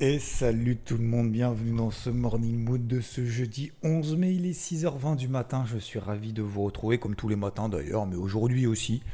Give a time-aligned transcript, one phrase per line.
[0.00, 4.34] Et salut tout le monde, bienvenue dans ce morning mood de ce jeudi 11 mai,
[4.34, 7.68] il est 6h20 du matin, je suis ravi de vous retrouver comme tous les matins
[7.68, 9.04] d'ailleurs, mais aujourd'hui aussi.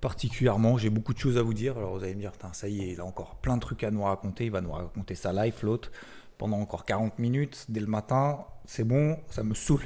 [0.00, 2.80] Particulièrement, j'ai beaucoup de choses à vous dire, alors vous allez me dire, ça y
[2.80, 5.32] est, il a encore plein de trucs à nous raconter, il va nous raconter sa
[5.32, 5.92] life, l'autre,
[6.38, 9.84] pendant encore 40 minutes, dès le matin, c'est bon, ça me saoule.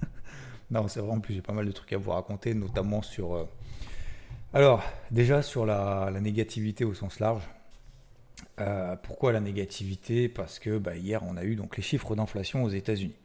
[0.70, 3.34] non, c'est vrai, en plus j'ai pas mal de trucs à vous raconter, notamment sur...
[3.34, 3.44] Euh,
[4.54, 7.42] alors, déjà sur la négativité au sens large,
[8.60, 10.28] euh, pourquoi la négativité?
[10.28, 13.16] Parce que bah, hier, on a eu donc les chiffres d'inflation aux États-Unis.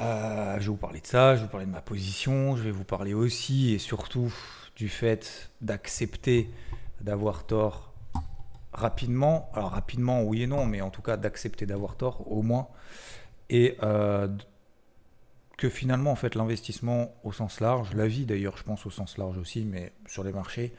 [0.00, 2.62] Euh, je vais vous parler de ça, je vais vous parler de ma position, je
[2.62, 4.32] vais vous parler aussi et surtout
[4.76, 6.50] du fait d'accepter
[7.02, 7.92] d'avoir tort
[8.72, 9.50] rapidement.
[9.52, 12.68] Alors rapidement, oui et non, mais en tout cas d'accepter d'avoir tort au moins.
[13.50, 14.28] Et euh,
[15.58, 19.18] que finalement, en fait, l'investissement au sens large, la vie d'ailleurs, je pense au sens
[19.18, 20.72] large aussi, mais sur les marchés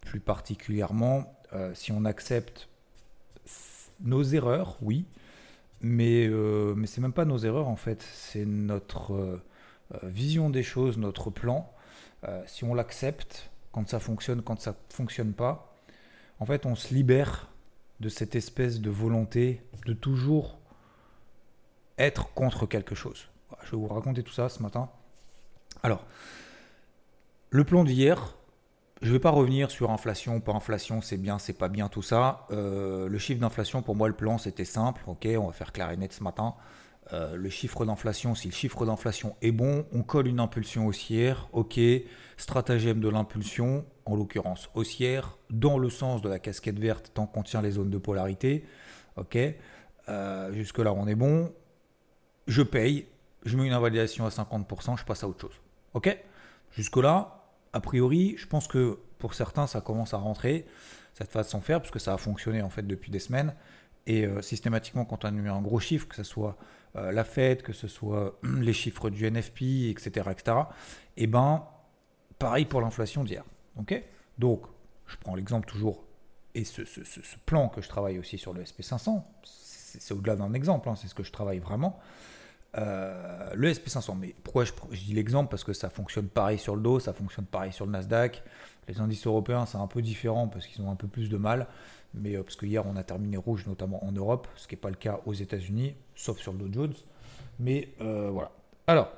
[0.00, 1.32] plus particulièrement,
[1.74, 2.68] si on accepte
[4.00, 5.06] nos erreurs, oui,
[5.80, 9.42] mais, euh, mais c'est même pas nos erreurs en fait, c'est notre euh,
[9.94, 11.72] euh, vision des choses, notre plan.
[12.46, 15.76] si on l'accepte, quand ça fonctionne, quand ça fonctionne pas,
[16.40, 17.48] en fait, on se libère
[18.00, 20.58] de cette espèce de volonté de toujours
[21.98, 23.28] être contre quelque chose.
[23.64, 24.90] Je vais vous raconter tout ça ce matin.
[25.82, 26.04] Alors,
[27.50, 28.36] le plan d'hier,
[29.02, 32.02] je ne vais pas revenir sur inflation, pas inflation, c'est bien, c'est pas bien, tout
[32.02, 32.46] ça.
[32.50, 35.02] Euh, le chiffre d'inflation, pour moi, le plan, c'était simple.
[35.06, 36.54] Ok, on va faire clair et net ce matin.
[37.12, 41.48] Euh, le chiffre d'inflation, si le chiffre d'inflation est bon, on colle une impulsion haussière.
[41.52, 41.78] Ok,
[42.38, 47.42] stratagème de l'impulsion, en l'occurrence haussière, dans le sens de la casquette verte tant qu'on
[47.42, 48.64] tient les zones de polarité.
[49.16, 49.38] Ok,
[50.08, 51.52] euh, jusque-là, on est bon.
[52.46, 53.06] Je paye,
[53.44, 55.60] je mets une invalidation à 50%, je passe à autre chose.
[55.92, 56.16] Ok,
[56.72, 57.45] jusque-là,
[57.76, 60.66] a priori, je pense que pour certains, ça commence à rentrer,
[61.12, 63.54] cette façon de faire, parce que ça a fonctionné en fait depuis des semaines.
[64.06, 66.56] Et euh, systématiquement, quand on a un gros chiffre, que ce soit
[66.96, 70.56] euh, la Fed, que ce soit les chiffres du NFP, etc., etc.,
[71.18, 71.64] et eh ben,
[72.38, 73.44] pareil pour l'inflation d'hier.
[74.38, 74.62] Donc,
[75.06, 76.04] je prends l'exemple toujours,
[76.54, 76.82] et ce,
[77.44, 81.14] plan que je travaille aussi sur le SP500, c'est au-delà d'un exemple, hein, c'est ce
[81.14, 81.98] que je travaille vraiment.
[82.78, 86.82] Euh, le SP500, mais pourquoi je, dis l'exemple Parce que ça fonctionne pareil sur le
[86.82, 88.42] dos, ça fonctionne pareil sur le Nasdaq.
[88.88, 91.66] Les indices européens, c'est un peu différent parce qu'ils ont un peu plus de mal.
[92.14, 94.80] Mais euh, parce que hier, on a terminé rouge, notamment en Europe, ce qui n'est
[94.80, 96.94] pas le cas aux États-Unis, sauf sur le Dow Jones.
[97.58, 98.50] Mais euh, voilà.
[98.86, 99.10] Alors,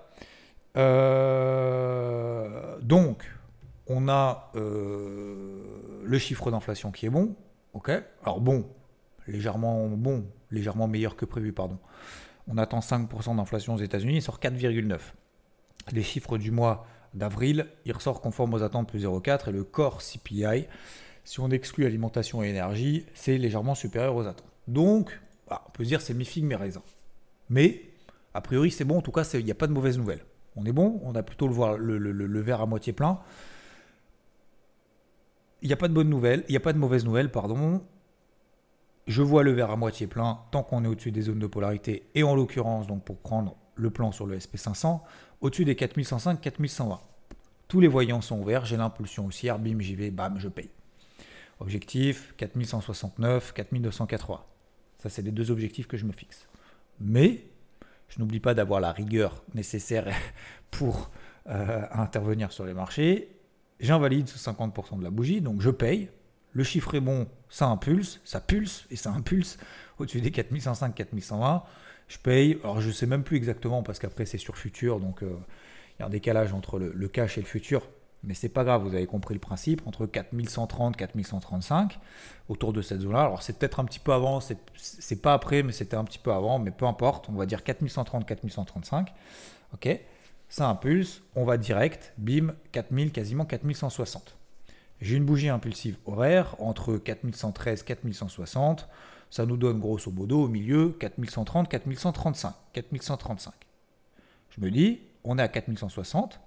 [2.83, 3.29] donc,
[3.89, 7.35] on a le chiffre d'inflation qui est bon.
[7.73, 7.91] Ok.
[8.23, 8.65] Alors bon,
[9.27, 11.79] légèrement bon, légèrement meilleur que prévu, pardon
[12.49, 14.99] on attend 5% d'inflation aux États-Unis, il sort 4,9.
[15.93, 20.01] Les chiffres du mois d'avril, il ressort conforme aux attentes plus 0,4 et le core
[20.03, 20.67] CPI,
[21.25, 24.49] si on exclut alimentation et énergie, c'est légèrement supérieur aux attentes.
[24.67, 26.83] Donc, bah, on peut se dire c'est mi-figue, mes raisins.
[27.51, 27.83] Mais,
[28.33, 30.25] a priori, c'est bon, en tout cas, il n'y a pas de mauvaise nouvelle.
[30.57, 33.21] On est bon, on a plutôt le, le, verre à moitié plein.
[35.61, 37.83] Il n'y a pas de bonne nouvelle, il n'y a pas de mauvaise nouvelle, pardon
[39.09, 42.09] je vois le verre à moitié plein tant qu'on est au-dessus des zones de polarité,
[42.15, 45.01] et en l'occurrence, donc pour prendre le plan sur le SP500,
[45.41, 47.01] au-dessus des 4105, 4120.
[47.69, 50.71] Tous les voyants sont ouverts, j'ai l'impulsion haussière, bim, j'y vais, bam, je paye.
[51.59, 54.41] Objectif 4169, 4280.
[54.99, 56.47] Ça, c'est les deux objectifs que je me fixe.
[57.01, 57.45] Mais
[58.09, 60.07] je n'oublie pas d'avoir la rigueur nécessaire
[60.71, 61.11] pour
[61.49, 63.31] euh, intervenir sur les marchés.
[63.81, 66.11] J'invalide ce 50% de la bougie, donc je paye
[66.53, 69.59] le chiffre est bon, ça impulse, ça pulse, et ça impulse
[69.99, 71.63] au-dessus des 4105, 4120.
[72.09, 75.23] Je paye, alors je ne sais même plus exactement, parce qu'après c'est sur futur, donc
[75.23, 75.37] euh,
[75.99, 77.83] il y a un décalage entre le, cash et le futur.
[78.25, 82.01] Mais c'est pas grave, vous avez compris le principe, entre 4130 4135,
[82.49, 83.23] autour de cette zone-là.
[83.23, 86.33] Alors c'est peut-être un petit peu avant, c'est pas après, mais c'était un petit peu
[86.33, 89.13] avant, mais peu importe, on va dire 4130, 4135.
[89.75, 90.01] Ok,
[90.49, 94.38] ça impulse, on va direct, bim, 4000, quasiment 4160.
[95.01, 98.89] J'ai une bougie impulsive horaire entre 4113 et 4160.
[99.31, 102.55] Ça nous donne grosso modo au milieu 4130, 4135.
[102.73, 103.53] 4135.
[104.51, 106.41] Je me dis, on est à 4160.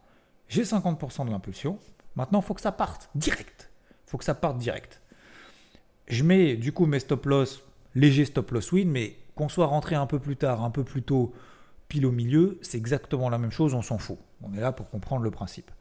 [0.50, 1.80] J'ai 50% de l'impulsion.
[2.16, 3.70] Maintenant, il faut que ça parte direct.
[4.06, 5.00] Faut que ça parte direct.
[6.08, 7.64] Je mets du coup mes stop loss,
[7.96, 11.04] léger stop loss win, mais qu'on soit rentré un peu plus tard, un peu plus
[11.04, 11.34] tôt,
[11.88, 14.18] pile au milieu, c'est exactement la même chose, on s'en fout.
[14.42, 15.72] On est là pour comprendre le principe.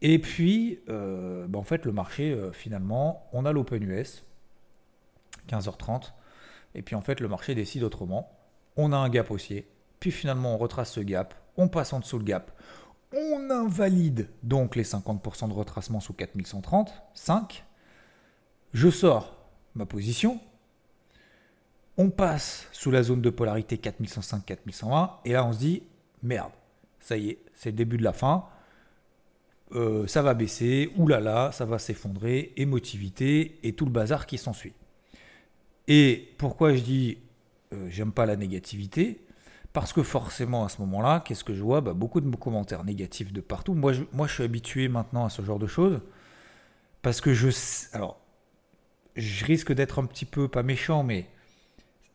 [0.00, 4.24] Et puis, euh, bah, en fait, le marché, euh, finalement, on a l'Open US,
[5.48, 6.12] 15h30,
[6.74, 8.30] et puis en fait, le marché décide autrement.
[8.76, 9.68] On a un gap haussier,
[9.98, 12.52] puis finalement, on retrace ce gap, on passe en dessous le gap,
[13.12, 17.64] on invalide donc les 50% de retracement sous 4130, 5.
[18.72, 19.34] Je sors
[19.74, 20.40] ma position.
[21.96, 25.82] On passe sous la zone de polarité 4105-4120 et là on se dit
[26.22, 26.52] merde,
[27.00, 28.44] ça y est, c'est le début de la fin.
[29.74, 34.72] Euh, ça va baisser, oulala, ça va s'effondrer, émotivité et tout le bazar qui s'ensuit.
[35.88, 37.18] Et pourquoi je dis
[37.72, 39.20] euh, j'aime pas la négativité?
[39.72, 41.80] Parce que forcément à ce moment-là, qu'est-ce que je vois?
[41.80, 43.74] Bah, Beaucoup de commentaires négatifs de partout.
[43.74, 46.00] Moi je, moi je suis habitué maintenant à ce genre de choses
[47.02, 47.48] parce que je.
[47.92, 48.20] Alors,
[49.16, 51.28] je risque d'être un petit peu, pas méchant, mais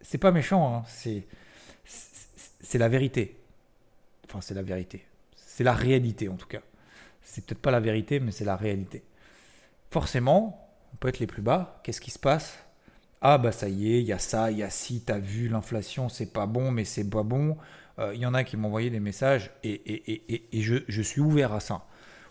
[0.01, 1.27] c'est pas méchant, hein, c'est,
[1.85, 3.37] c'est la vérité.
[4.27, 5.05] Enfin, c'est la vérité.
[5.35, 6.61] C'est la réalité en tout cas.
[7.23, 9.03] C'est peut-être pas la vérité, mais c'est la réalité.
[9.91, 11.79] Forcément, on peut être les plus bas.
[11.83, 12.57] Qu'est-ce qui se passe?
[13.21, 15.47] Ah bah ça y est, il y a ça, il y a ci, t'as vu
[15.47, 17.57] l'inflation, c'est pas bon, mais c'est pas bon.
[17.99, 20.75] Euh, il y en a qui m'ont envoyé des messages et, et, et, et je,
[20.87, 21.85] je, suis ouvert à ça.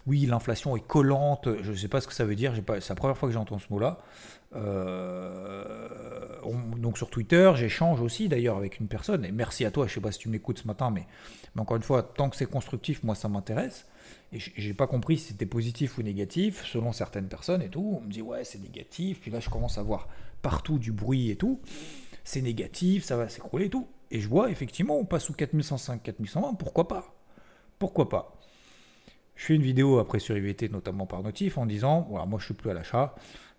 [0.06, 2.94] Oui, l'inflation est collante, je ne sais pas ce que ça veut dire, c'est la
[2.94, 4.00] première fois que j'entends ce mot-là.
[4.54, 5.88] Euh,
[6.76, 10.00] donc sur Twitter, j'échange aussi d'ailleurs avec une personne, et merci à toi, je sais
[10.00, 11.06] pas si tu m'écoutes ce matin, mais,
[11.54, 13.86] mais, encore une fois, tant que c'est constructif, moi ça m'intéresse.
[14.32, 17.98] Et j'ai pas compris si c'était positif ou négatif, selon certaines personnes et tout.
[17.98, 20.08] On me dit ouais c'est négatif, puis là je commence à voir
[20.40, 21.60] partout du bruit et tout.
[22.24, 23.88] C'est négatif, ça va s'écrouler et tout.
[24.10, 27.14] Et je vois effectivement, on passe sous 4105, 4120, pourquoi pas?
[27.78, 28.38] Pourquoi pas?
[29.34, 32.46] Je fais une vidéo après sur IVT, notamment par notif, en disant voilà, moi je
[32.46, 33.14] suis plus à l'achat,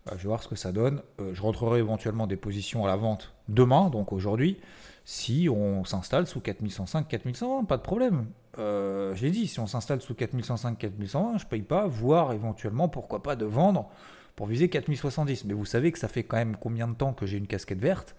[0.06, 1.02] bah, je vais voir ce que ça donne.
[1.20, 4.58] Euh, je rentrerai éventuellement des positions à la vente demain, donc aujourd'hui,
[5.06, 8.28] si on s'installe sous 4105, 4120, pas de problème.
[8.58, 13.22] Euh, J'ai dit, si on s'installe sous 4105, 4120, je paye pas, voire éventuellement, pourquoi
[13.22, 13.90] pas, de vendre
[14.36, 15.46] pour viser 4070.
[15.46, 17.80] Mais vous savez que ça fait quand même combien de temps que j'ai une casquette
[17.80, 18.16] verte?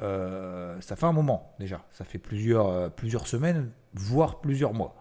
[0.00, 4.96] Euh, Ça fait un moment déjà, ça fait plusieurs, euh, plusieurs semaines, voire plusieurs mois.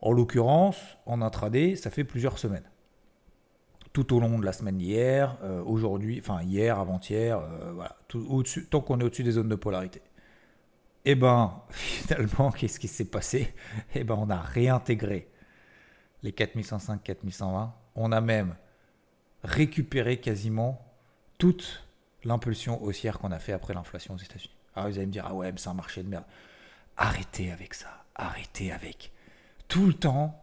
[0.00, 2.68] En l'occurrence, en intraday, ça fait plusieurs semaines
[3.96, 8.66] tout au long de la semaine hier, euh, aujourd'hui, enfin hier, avant-hier, euh, voilà, au-dessus,
[8.66, 10.02] tant qu'on est au-dessus des zones de polarité.
[11.06, 13.54] Eh ben, finalement, qu'est-ce qui s'est passé?
[13.94, 15.30] Eh ben, on a réintégré
[16.22, 17.74] les 4105, 4120.
[17.94, 18.54] On a même
[19.42, 20.78] récupéré quasiment
[21.38, 21.82] toute
[22.22, 24.54] l'impulsion haussière qu'on a fait après l'inflation aux États-Unis.
[24.74, 26.26] Alors vous allez me dire, ah ouais, mais c'est un marché de merde.
[26.98, 28.04] Arrêtez avec ça.
[28.14, 29.10] Arrêtez avec.
[29.68, 30.38] Tout le temps,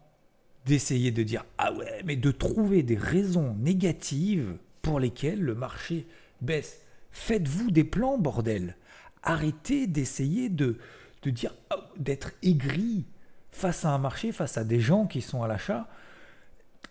[0.65, 6.07] d'essayer de dire ah ouais, mais de trouver des raisons négatives pour lesquelles le marché
[6.41, 6.79] baisse.
[7.11, 8.75] Faites-vous des plans, bordel.
[9.21, 10.77] Arrêtez d'essayer de,
[11.21, 13.05] de dire oh, d'être aigri
[13.51, 15.87] face à un marché, face à des gens qui sont à l'achat.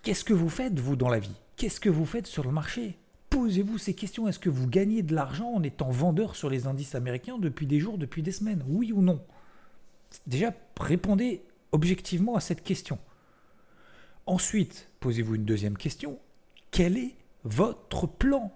[0.03, 1.35] Qu'est-ce que vous faites, vous, dans la vie?
[1.57, 2.97] Qu'est-ce que vous faites sur le marché?
[3.31, 4.29] Posez-vous ces questions.
[4.29, 7.81] Est-ce que vous gagnez de l'argent en étant vendeur sur les indices américains depuis des
[7.81, 8.65] jours, depuis des semaines?
[8.67, 9.23] Oui ou non?
[10.27, 11.43] Déjà, répondez
[11.73, 12.99] objectivement à cette question.
[14.27, 16.19] Ensuite, posez-vous une deuxième question.
[16.71, 17.15] Quel est
[17.45, 18.53] votre plan?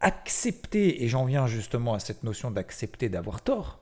[0.00, 3.80] Acceptez, et j'en viens justement à cette notion d'accepter d'avoir tort,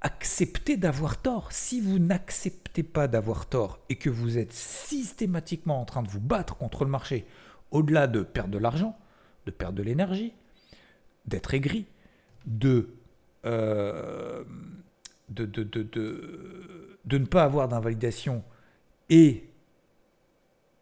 [0.00, 1.52] acceptez d'avoir tort.
[1.52, 6.20] Si vous n'acceptez pas d'avoir tort et que vous êtes systématiquement en train de vous
[6.20, 7.26] battre contre le marché,
[7.70, 8.96] au-delà de perdre de l'argent,
[9.46, 10.32] de perdre de l'énergie,
[11.26, 11.86] d'être aigri,
[12.46, 12.88] de,
[13.44, 14.42] euh,
[15.28, 15.82] de, de, de,
[17.04, 18.42] de, ne pas avoir d'invalidation
[19.10, 19.44] et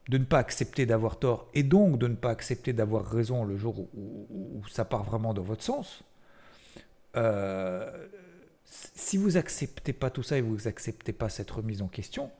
[0.08, 3.56] de ne pas accepter d'avoir tort et donc de ne pas accepter d'avoir raison le
[3.56, 6.02] jour où, ça part vraiment dans votre sens,
[7.16, 8.06] euh,
[8.64, 12.30] si vous acceptez pas tout ça et vous acceptez pas cette remise en question,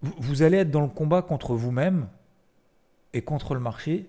[0.00, 2.08] vous, allez être dans le combat contre vous-même
[3.12, 4.08] et contre le marché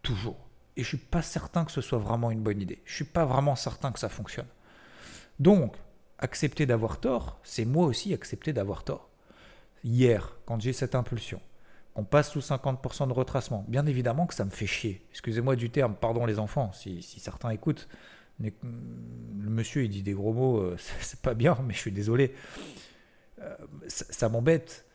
[0.00, 0.48] toujours.
[0.76, 2.80] Et je suis pas certain que ce soit vraiment une bonne idée.
[2.86, 4.46] Je suis pas vraiment certain que ça fonctionne.
[5.38, 5.76] Donc,
[6.18, 9.09] accepter d'avoir tort, c'est moi aussi accepter d'avoir tort
[9.84, 11.40] hier, quand j'ai cette impulsion,
[11.94, 15.04] qu'on passe sous 50% de retracement, bien évidemment que ça me fait chier.
[15.10, 17.88] Excusez-moi du terme, pardon les enfants, si, certains écoutent.
[18.38, 18.50] le
[19.50, 22.34] monsieur, il dit des gros mots, euh, c'est pas bien, mais je suis désolé.
[23.40, 23.56] Euh,
[23.88, 24.86] ça, m'embête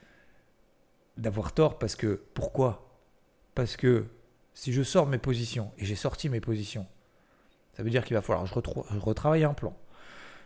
[1.18, 2.22] d'avoir tort parce que.
[2.34, 3.00] Pourquoi?
[3.56, 4.06] Parce que
[4.54, 6.86] si je sors mes positions, et j'ai sorti mes positions,
[7.74, 9.76] ça veut dire qu'il va falloir que je retravaille un plan.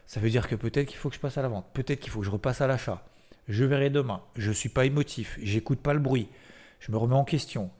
[0.08, 2.10] Ça veut dire que peut-être qu'il faut que je passe à la vente, peut-être qu'il
[2.10, 3.06] faut que je repasse à l'achat
[3.50, 6.30] je verrai demain, je ne suis pas émotif, j'écoute pas le bruit,
[6.80, 7.72] je me remets en question.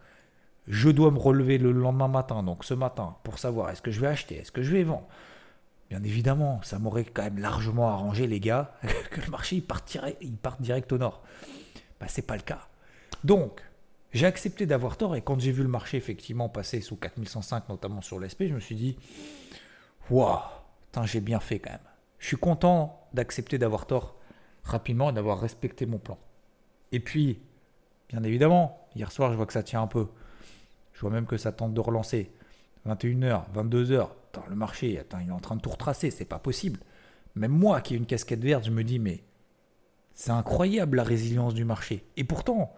[0.68, 4.00] Je dois me relever le lendemain matin, donc ce matin, pour savoir est-ce que je
[4.00, 5.08] vais acheter, est-ce que je vais vendre?
[5.90, 8.76] Bien évidemment, ça m'aurait quand même largement arrangé, les gars,
[9.12, 11.24] que le marché il partirait, il direct au nord.
[12.00, 12.68] Bah, c'est pas le cas.
[13.24, 13.62] Donc,
[14.12, 18.02] j'ai accepté d'avoir tort et quand j'ai vu le marché effectivement passer sous 4105, notamment
[18.02, 18.98] sur l'SP, je me suis dit,
[20.10, 20.40] waouh,
[21.06, 21.80] j'ai bien fait quand même.
[22.18, 24.19] Je suis content d'accepter d'avoir tort
[24.70, 26.18] rapidement et d'avoir respecté mon plan.
[26.92, 27.40] Et puis,
[28.10, 30.08] bien évidemment, hier soir, je vois que ça tient un peu.
[30.94, 32.32] Je vois même que ça tente de relancer.
[32.88, 34.10] 21h, 22h,
[34.50, 36.80] le marché, attends, il est en train de tout retracer, c'est pas possible.
[37.36, 39.24] Même moi qui ai une casquette verte, je me dis, mais
[40.14, 42.04] c'est incroyable la résilience du marché.
[42.18, 42.74] Et pourtant,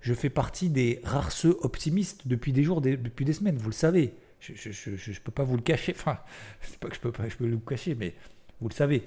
[0.00, 3.74] je fais partie des rares ceux optimistes depuis des jours, depuis des semaines, vous le
[3.74, 4.14] savez.
[4.40, 5.94] Je ne peux pas vous le cacher.
[5.96, 6.18] Enfin,
[6.60, 8.14] c'est pas que je peux pas je peux le cacher, mais
[8.60, 9.06] vous le savez.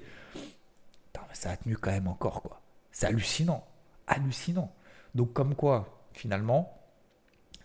[1.32, 2.60] Ça a tenu quand même encore, quoi.
[2.90, 3.64] C'est hallucinant.
[4.06, 4.72] Hallucinant.
[5.14, 6.76] Donc, comme quoi, finalement,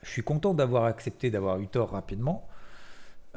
[0.04, 2.48] je suis content d'avoir accepté d'avoir eu tort rapidement.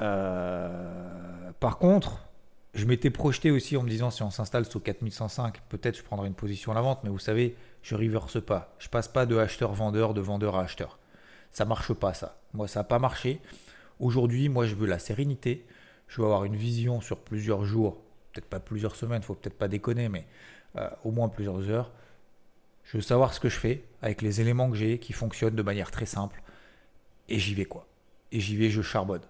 [0.00, 2.26] Euh, par contre,
[2.74, 6.26] je m'étais projeté aussi en me disant si on s'installe sous 4105, peut-être je prendrai
[6.26, 8.74] une position à la vente, mais vous savez, je reverse pas.
[8.78, 10.98] Je passe pas de acheteur-vendeur, de vendeur à acheteur.
[11.52, 12.36] Ça marche pas ça.
[12.52, 13.40] Moi, ça n'a pas marché.
[14.00, 15.66] Aujourd'hui, moi, je veux la sérénité.
[16.08, 18.02] Je veux avoir une vision sur plusieurs jours,
[18.34, 20.26] peut-être pas plusieurs semaines, faut peut-être pas déconner, mais
[20.76, 21.92] euh, au moins plusieurs heures.
[22.82, 25.62] Je veux savoir ce que je fais avec les éléments que j'ai qui fonctionnent de
[25.62, 26.42] manière très simple.
[27.28, 27.86] Et j'y vais quoi.
[28.32, 29.22] Et j'y vais, je charbonne.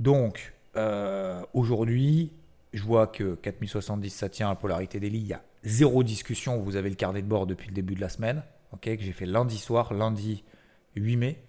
[0.00, 2.32] Donc, euh, aujourd'hui,
[2.72, 5.20] je vois que 4070, ça tient à polarité des lits.
[5.20, 6.58] Il y a zéro discussion.
[6.60, 8.42] Vous avez le carnet de bord depuis le début de la semaine.
[8.82, 10.42] que j'ai fait lundi soir, lundi
[10.96, 11.42] 8 mai,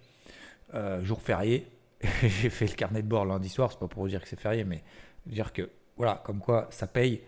[0.74, 1.68] euh, jour férié.
[2.22, 3.72] j'ai fait le carnet de bord lundi soir.
[3.72, 4.82] C'est pas pour vous dire que c'est férié, mais
[5.26, 7.22] dire que, voilà, comme quoi ça paye.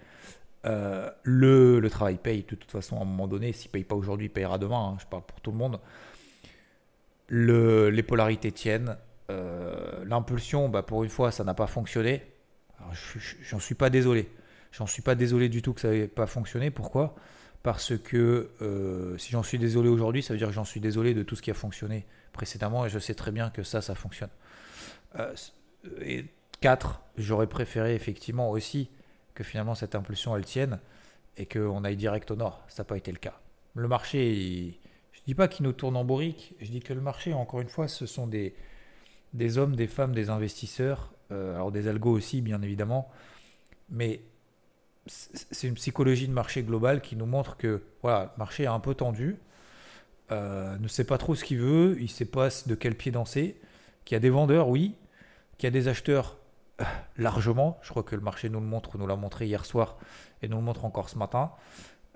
[0.66, 3.52] Euh, le, travail paye de toute façon à un moment donné.
[3.52, 4.92] S'il ne paye pas aujourd'hui, il payera demain.
[4.92, 4.96] Hein.
[5.00, 5.80] je parle pour tout le monde.
[7.28, 8.96] Le, les polarités tiennent.
[9.30, 12.22] Euh, l'impulsion, bah, pour une fois, ça n'a pas fonctionné.
[13.42, 14.30] J'en suis pas désolé.
[14.72, 16.70] J'en suis pas désolé du tout que ça n'ait pas fonctionné.
[16.70, 17.14] Pourquoi?
[17.62, 21.12] Parce que euh, si j'en suis désolé aujourd'hui, ça veut dire que j'en suis désolé
[21.12, 23.94] de tout ce qui a fonctionné précédemment et je sais très bien que ça, ça
[23.94, 24.30] fonctionne.
[26.60, 28.90] 4, j'aurais préféré effectivement aussi
[29.34, 30.80] que finalement cette impulsion elle tienne
[31.36, 32.64] et qu'on aille direct au nord.
[32.68, 33.40] Ça n'a pas été le cas.
[33.74, 34.78] Le marché,
[35.12, 37.60] je ne dis pas qu'il nous tourne en bourrique, je dis que le marché, encore
[37.60, 38.54] une fois, ce sont des,
[39.34, 43.10] des hommes, des femmes, des investisseurs, euh, alors des algos aussi bien évidemment,
[43.90, 44.20] mais
[45.06, 48.80] c'est une psychologie de marché globale qui nous montre que voilà, le marché est un
[48.80, 49.36] peu tendu,
[50.32, 53.12] euh, ne sait pas trop ce qu'il veut, il ne sait pas de quel pied
[53.12, 53.60] danser,
[54.04, 54.94] qu'il y a des vendeurs, oui,
[55.56, 56.37] qu'il y a des acheteurs
[57.16, 59.96] largement, je crois que le marché nous le montre, nous l'a montré hier soir
[60.42, 61.52] et nous le montre encore ce matin.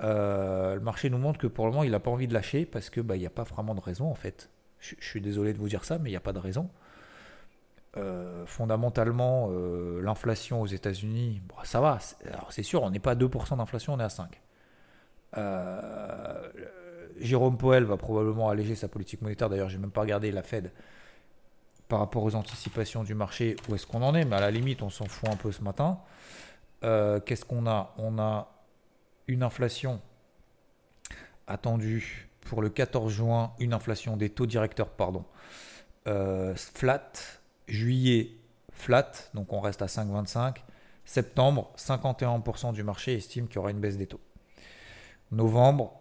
[0.00, 2.90] le marché nous montre que pour le moment il n'a pas envie de lâcher parce
[2.90, 4.50] que bah, il n'y a pas vraiment de raison en fait.
[4.82, 6.68] Je, suis désolé de vous dire ça, mais il n'y a pas de raison.
[7.96, 11.98] Euh, fondamentalement, euh, l'inflation aux États-Unis, ça va.
[12.26, 14.26] Alors c'est sûr, on n'est pas à 2% d'inflation, on est à 5%.
[15.38, 16.50] Euh,
[17.18, 19.48] Jérôme Powell va probablement alléger sa politique monétaire.
[19.48, 20.72] D'ailleurs, j'ai même pas regardé la Fed
[21.92, 24.80] par rapport aux anticipations du marché, où est-ce qu'on en est, mais à la limite,
[24.80, 25.98] on s'en fout un peu ce matin.
[26.80, 27.92] Qu'est-ce qu'on a?
[27.98, 28.48] On a
[29.28, 30.00] une inflation
[31.46, 35.26] attendue pour le 14 juin, une inflation des taux directeurs, pardon,
[36.06, 37.12] flat
[37.68, 38.38] Juillet,
[38.70, 40.62] flat, donc on reste à 5,25.
[41.04, 44.20] Septembre, 51% du marché estime qu'il y aura une baisse des taux.
[45.30, 46.00] Novembre,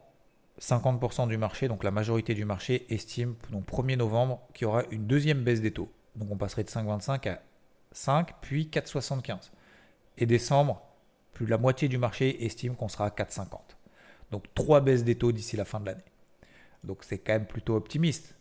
[0.62, 4.84] 50% du marché, donc la majorité du marché estime, donc 1er novembre, qu'il y aura
[4.92, 5.92] une deuxième baisse des taux.
[6.16, 7.42] Donc on passerait de 5,25 à
[7.92, 9.50] 5, puis 4,75.
[10.18, 10.82] Et décembre,
[11.34, 13.58] plus de la moitié du marché estime qu'on sera à 4,50.
[14.30, 16.04] Donc trois baisses des taux d'ici la fin de l'année.
[16.84, 18.36] Donc c'est quand même plutôt optimiste.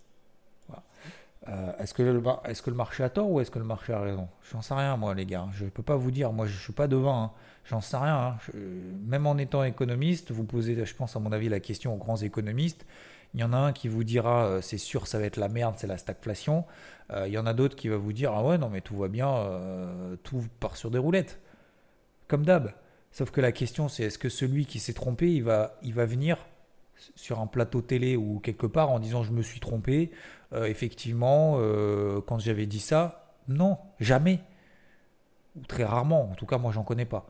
[1.48, 4.28] Euh, est-ce que, le, marché a tort ou est-ce que le marché a raison?
[4.52, 5.48] J'en sais rien, moi, les gars.
[5.52, 6.32] Je ne peux pas vous dire.
[6.32, 7.22] Moi, je ne suis pas devant.
[7.22, 7.30] Hein.
[7.64, 8.16] J'en sais rien.
[8.16, 8.58] Hein.
[9.06, 12.16] même en étant économiste, vous posez, je pense, à mon avis, la question aux grands
[12.16, 12.86] économistes.
[13.34, 15.48] Il y en a un qui vous dira euh, c'est sûr, ça va être la
[15.48, 16.64] merde, c'est la stagflation.
[17.12, 18.96] Euh, il y en a d'autres qui va vous dire ah ouais, non, mais tout
[18.96, 19.32] va bien,
[20.24, 21.40] tout part sur des roulettes.
[22.28, 22.72] Comme d'hab.
[23.12, 26.06] Sauf que la question, c'est est-ce que celui qui s'est trompé, il va, il va
[26.06, 26.38] venir
[27.14, 30.10] sur un plateau télé ou quelque part en disant je me suis trompé,
[30.52, 34.40] euh, effectivement, euh, quand j'avais dit ça, non, jamais.
[35.56, 37.26] Ou très rarement, en tout cas moi j'en connais pas.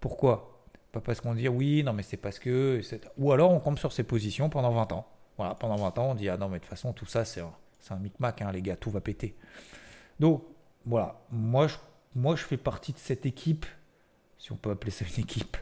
[0.00, 0.62] Pourquoi?
[0.92, 2.80] Pas parce qu'on dit oui, non mais c'est parce que...
[3.18, 5.06] Ou alors on compte sur ses positions pendant 20 ans.
[5.36, 7.40] Voilà, pendant 20 ans on dit ah non mais de toute façon tout ça c'est
[7.40, 7.52] un,
[7.90, 9.36] un micmac hein, les gars, tout va péter.
[10.20, 10.44] Donc
[10.86, 11.66] voilà, moi
[12.14, 13.66] moi je fais partie de cette équipe,
[14.38, 15.56] si on peut appeler ça une équipe,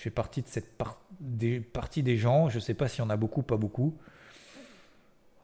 [0.00, 0.78] je fais partie de cette
[1.20, 3.98] des, partie des gens, je ne sais pas s'il y en a beaucoup, pas beaucoup.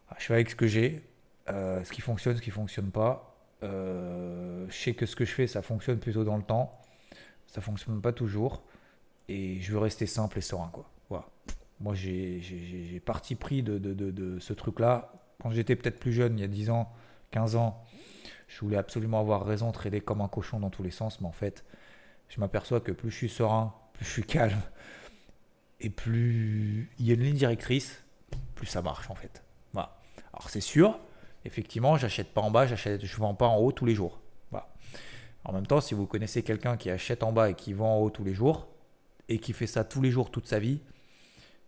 [0.09, 1.03] Ah, je fais avec ce que j'ai,
[1.51, 3.37] euh, ce qui fonctionne, ce qui ne fonctionne pas.
[3.63, 6.81] Euh, je sais que ce que je fais, ça fonctionne plutôt dans le temps.
[7.49, 8.63] Ça ne fonctionne pas toujours.
[9.29, 10.71] Et je veux rester simple et serein.
[10.73, 10.89] Quoi.
[11.11, 11.27] Voilà.
[11.81, 15.13] Moi, j'ai parti pris de, de, de, de ce truc-là.
[15.43, 16.91] Quand j'étais peut-être plus jeune, il y a 10 ans,
[17.33, 17.85] 15 ans,
[18.49, 21.21] je voulais absolument avoir raison, trader comme un cochon dans tous les sens.
[21.21, 21.63] Mais en fait,
[22.31, 24.61] je m'aperçois que plus je suis serein, plus je suis calme
[25.81, 28.03] et plus il y a une ligne directrice,
[28.55, 29.43] plus ça marche en fait.
[29.73, 29.97] Voilà.
[30.33, 30.99] Alors c'est sûr,
[31.45, 34.21] effectivement, j'achète pas en bas, j'achète, je vends pas en haut tous les jours.
[34.51, 34.69] Voilà.
[35.45, 38.01] En même temps, si vous connaissez quelqu'un qui achète en bas et qui vend en
[38.01, 38.69] haut tous les jours,
[39.29, 40.81] et qui fait ça tous les jours toute sa vie,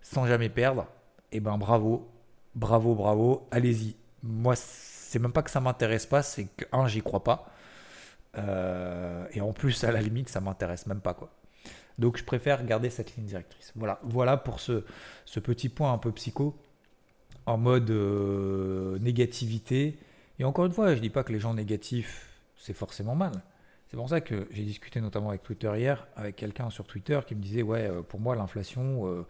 [0.01, 0.87] sans jamais perdre,
[1.33, 2.09] eh ben bravo,
[2.55, 3.97] bravo, bravo, allez-y.
[4.23, 7.47] Moi, c'est même pas que ça m'intéresse pas, c'est que, un, j'y crois pas.
[8.37, 11.31] Euh, et en plus, à la limite, ça m'intéresse même pas, quoi.
[11.99, 13.73] Donc, je préfère garder cette ligne directrice.
[13.75, 14.85] Voilà, voilà pour ce,
[15.41, 16.57] petit point un peu psycho,
[17.47, 19.99] en mode euh, négativité.
[20.39, 23.33] Et encore une fois, je dis pas que les gens négatifs, c'est forcément mal.
[23.89, 27.35] C'est pour ça que j'ai discuté notamment avec Twitter hier, avec quelqu'un sur Twitter qui
[27.35, 29.27] me disait Ouais, euh, pour moi, l'inflation,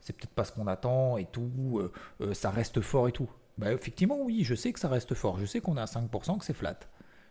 [0.00, 1.80] c'est peut-être pas ce qu'on attend et tout,
[2.32, 3.30] ça reste fort et tout.
[3.60, 5.38] Bah, effectivement, oui, je sais que ça reste fort.
[5.38, 6.78] Je sais qu'on est à 5%, que c'est flat.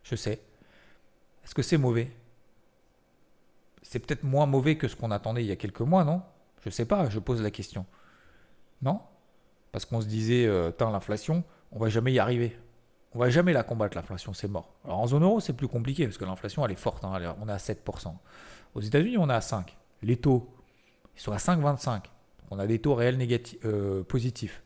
[0.04, 0.40] Je sais.
[1.44, 2.12] Est-ce que c'est mauvais?
[3.82, 6.22] C'est peut-être moins mauvais que ce qu'on attendait il y a quelques mois, non?
[6.64, 7.86] Je sais pas, je pose la question.
[8.82, 9.02] Non?
[9.72, 12.58] Parce qu'on se disait, euh, l'inflation, on va jamais y arriver.
[13.14, 14.74] On va jamais la combattre, l'inflation, c'est mort.
[14.84, 17.04] Alors en zone euro, c'est plus compliqué, parce que l'inflation, elle est forte.
[17.04, 18.14] Hein, on est à 7%.
[18.76, 19.76] Aux États-Unis, on est à 5.
[20.04, 20.54] Les taux,
[21.16, 22.04] ils sont à 5,25.
[22.52, 23.18] On a des taux réels
[23.66, 24.64] euh, positifs.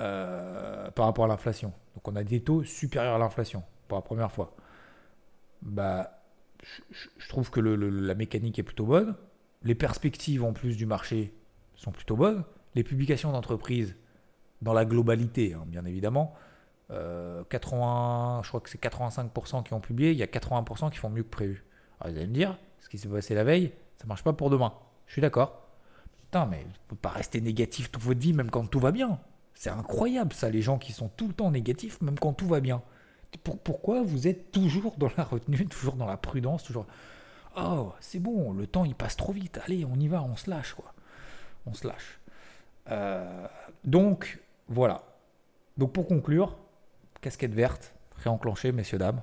[0.00, 1.72] Euh, par rapport à l'inflation.
[1.94, 4.52] Donc on a des taux supérieurs à l'inflation pour la première fois.
[5.60, 6.21] Bah,
[6.62, 9.14] je, trouve que la mécanique est plutôt bonne.
[9.62, 11.34] Les perspectives en plus du marché
[11.74, 12.44] sont plutôt bonnes.
[12.74, 13.96] Les publications d'entreprises,
[14.62, 16.34] dans la globalité, hein, bien évidemment,
[16.88, 20.98] 80, euh, je crois que c'est 85% qui ont publié, il y a 80% qui
[20.98, 21.64] font mieux que prévu.
[22.00, 24.50] Alors vous allez me dire, ce qui s'est passé la veille, ça marche pas pour
[24.50, 24.74] demain.
[25.06, 25.68] Je suis d'accord.
[26.16, 29.18] Putain, mais vous ne pas rester négatif toute votre vie, même quand tout va bien.
[29.54, 32.60] C'est incroyable ça, les gens qui sont tout le temps négatifs, même quand tout va
[32.60, 32.82] bien.
[33.38, 36.86] Pourquoi vous êtes toujours dans la retenue, toujours dans la prudence, toujours...
[37.56, 40.48] Oh, c'est bon, le temps il passe trop vite, allez, on y va, on se
[40.48, 40.94] lâche, quoi.
[41.66, 42.18] On se lâche.
[42.90, 43.46] Euh,
[43.84, 45.04] donc, voilà.
[45.76, 46.56] Donc pour conclure,
[47.20, 49.20] casquette verte, réenclenchée, messieurs, dames.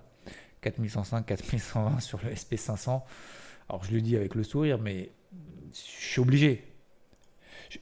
[0.62, 3.02] 4105, 4120 sur le SP500.
[3.70, 5.12] Alors je le dis avec le sourire, mais
[5.74, 6.66] je suis obligé.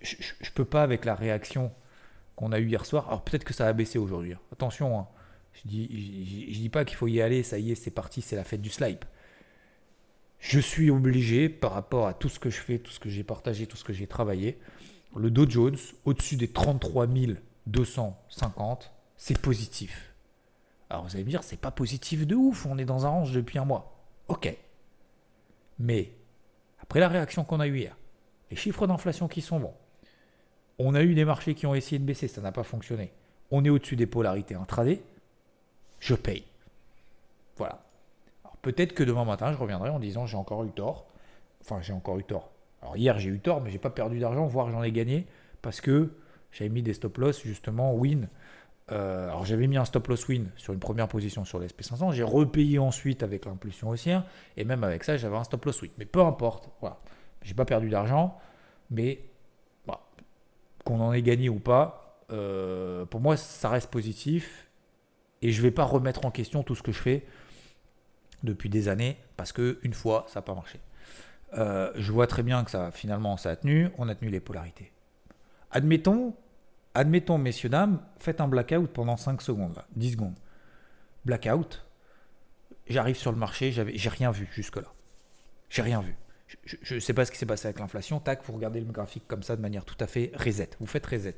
[0.02, 1.72] Je ne peux pas avec la réaction
[2.36, 3.08] qu'on a eu hier soir.
[3.08, 4.34] Alors peut-être que ça a baissé aujourd'hui.
[4.34, 4.40] Hein.
[4.52, 5.08] Attention, hein.
[5.64, 8.44] Je dis, dis pas qu'il faut y aller, ça y est, c'est parti, c'est la
[8.44, 9.00] fête du slide.
[10.40, 13.24] Je suis obligé, par rapport à tout ce que je fais, tout ce que j'ai
[13.24, 14.60] partagé, tout ce que j'ai travaillé,
[15.16, 17.08] le Dow Jones, au-dessus des 33
[17.66, 20.14] 250, c'est positif.
[20.90, 23.34] Alors vous allez me dire, c'est pas positif de ouf, on est dans un range
[23.34, 24.06] depuis un mois.
[24.28, 24.56] Ok.
[25.80, 26.12] Mais,
[26.80, 27.98] après la réaction qu'on a eue hier,
[28.52, 29.74] les chiffres d'inflation qui sont bons,
[30.80, 33.12] on a eu des marchés qui ont essayé de baisser, ça n'a pas fonctionné.
[33.50, 35.02] On est au-dessus des polarités intraday,
[36.00, 36.44] je paye.
[37.58, 37.84] Voilà.
[38.44, 41.08] Alors peut-être que demain matin, je reviendrai en disant j'ai encore eu tort.
[41.62, 42.52] Enfin, j'ai encore eu tort.
[42.82, 45.26] Alors hier, j'ai eu tort, mais j'ai pas perdu d'argent, voire j'en ai gagné
[45.62, 46.14] parce que
[46.52, 48.30] j'avais mis des stop loss justement win.
[48.92, 52.24] Euh, alors j'avais mis un stop loss win sur une première position sur l'SP500, j'ai
[52.24, 54.24] repayé ensuite avec l'impulsion haussière
[54.56, 55.92] et même avec ça j'avais un stop loss win.
[55.98, 56.98] Mais peu importe, voilà,
[57.42, 58.38] j'ai pas perdu d'argent,
[58.90, 59.28] mais
[60.88, 64.67] qu'on en ait gagné ou pas, euh, pour moi, ça reste positif.
[65.42, 67.26] Et je ne vais pas remettre en question tout ce que je fais
[68.44, 70.80] depuis des années, parce qu'une fois, ça n'a pas marché.
[71.54, 73.90] Euh, je vois très bien que ça, finalement, ça a tenu.
[73.98, 74.92] On a tenu les polarités.
[75.72, 76.36] Admettons,
[76.94, 80.40] admettons, messieurs, dames, faites un blackout pendant 5 secondes, 10 secondes.
[81.26, 81.86] Blackout,
[82.88, 84.94] j'arrive sur le marché, j'ai rien vu jusque-là.
[85.70, 86.16] J'ai rien vu
[86.64, 89.28] je ne sais pas ce qui s'est passé avec l'inflation, tac, vous regardez le graphique
[89.28, 90.70] comme ça de manière tout à fait reset.
[90.80, 91.36] Vous faites reset.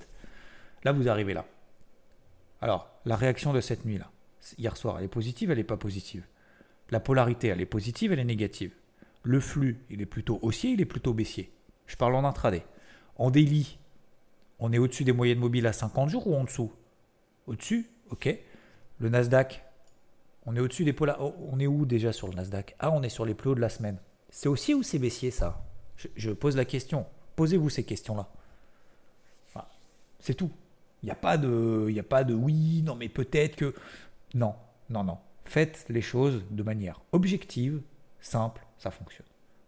[0.83, 1.45] Là, vous arrivez là.
[2.61, 4.11] Alors, la réaction de cette nuit-là,
[4.57, 6.25] hier soir, elle est positive, elle n'est pas positive?
[6.89, 8.73] La polarité, elle est positive, elle est négative?
[9.23, 11.51] Le flux, il est plutôt haussier, il est plutôt baissier?
[11.87, 12.65] Je parle en intraday.
[13.15, 13.79] En daily,
[14.59, 16.71] on est au-dessus des moyennes mobiles à 50 jours ou en dessous?
[17.47, 18.29] Au-dessus Ok.
[18.99, 19.63] Le Nasdaq,
[20.45, 21.23] on est au-dessus des polarités.
[21.25, 22.75] Oh, on est où déjà sur le Nasdaq?
[22.79, 23.97] Ah, on est sur les plus hauts de la semaine.
[24.29, 25.65] C'est aussi ou c'est baissier ça?
[26.15, 27.05] Je, pose la question.
[27.35, 28.29] Posez-vous ces questions-là.
[30.19, 30.51] c'est tout.
[31.01, 33.73] Il n'y a, pas de, a pas de oui, non, mais peut-être que.
[34.33, 34.55] Non,
[34.89, 35.17] non, non.
[35.45, 37.81] Faites les choses de manière objective,
[38.19, 39.25] simple, ça fonctionne.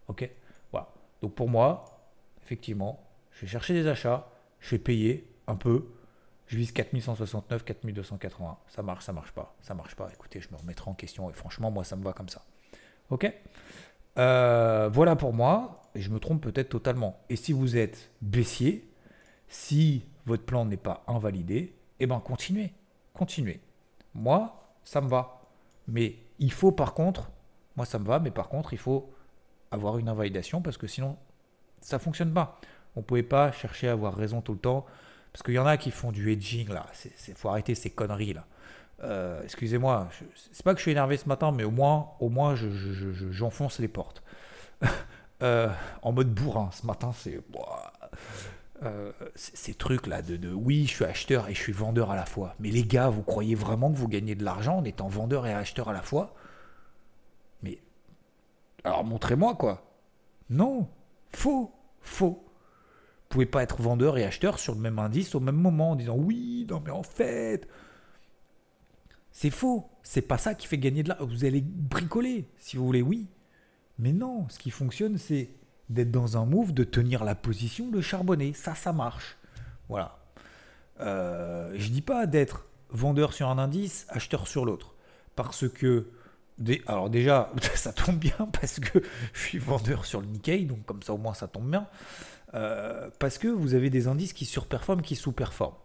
[0.08, 0.30] Ok?
[0.72, 0.90] Voilà.
[1.22, 1.86] Donc pour moi,
[2.44, 5.86] effectivement, je vais chercher des achats, je vais payer un peu.
[6.48, 8.58] Je vise 4169, 4280.
[8.68, 9.56] Ça marche, ça marche pas.
[9.62, 10.10] Ça marche pas.
[10.14, 12.44] Écoutez, je me remettrai en question et franchement, moi, ça me va comme ça.
[13.10, 13.32] Ok?
[14.18, 17.22] Euh, voilà pour moi, et je me trompe peut-être totalement.
[17.30, 18.90] Et si vous êtes baissier,
[19.48, 22.74] si votre plan n'est pas invalidé, eh ben continuez,
[23.14, 23.60] continuez.
[24.14, 25.42] Moi, ça me va.
[25.88, 27.30] Mais il faut par contre,
[27.76, 29.12] moi ça me va, mais par contre, il faut
[29.72, 31.18] avoir une invalidation parce que sinon,
[31.82, 32.60] ça fonctionne pas.
[32.96, 34.86] On ne pouvait pas chercher à avoir raison tout le temps.
[35.32, 36.86] Parce qu'il y en a qui font du hedging là.
[37.28, 38.46] Il faut arrêter ces conneries là.
[39.04, 40.10] Euh, excusez-moi,
[40.52, 43.88] c'est pas que je suis énervé ce matin, mais au moins, au moins, j'enfonce les
[43.88, 44.24] portes.
[45.44, 45.70] Euh,
[46.04, 47.40] en mode bourrin, ce matin, c'est
[48.84, 52.16] euh, ces trucs là de, de, oui, je suis acheteur et je suis vendeur à
[52.16, 52.56] la fois.
[52.60, 55.54] Mais les gars, vous croyez vraiment que vous gagnez de l'argent en étant vendeur et
[55.54, 56.36] acheteur à la fois?
[57.64, 57.80] Mais
[58.84, 59.86] alors montrez-moi quoi.
[60.50, 60.90] Non,
[61.32, 62.44] faux, faux.
[62.44, 65.96] Vous pouvez pas être vendeur et acheteur sur le même indice au même moment en
[65.96, 67.68] disant oui, non mais en fait,
[69.32, 69.90] c'est faux.
[70.04, 71.26] C'est pas ça qui fait gagner de l'argent.
[71.26, 73.28] Vous allez bricoler, si vous voulez, oui.
[74.00, 75.50] Mais non, ce qui fonctionne, c'est
[75.94, 78.54] d'être dans un move, de tenir la position, de charbonner.
[78.54, 79.38] Ça, ça marche.
[79.90, 80.18] Voilà.
[81.02, 84.94] Euh, je dis pas d'être vendeur sur un indice, acheteur sur l'autre.
[85.36, 86.08] Parce que,
[86.86, 89.00] alors déjà, ça tombe bien parce que
[89.34, 91.88] je suis vendeur sur le Nikkei, donc comme ça au moins ça tombe bien.
[92.54, 95.76] Euh, parce que vous avez des indices qui surperforment, qui sous-performent.